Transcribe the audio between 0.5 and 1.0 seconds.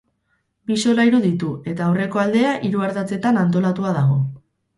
Bi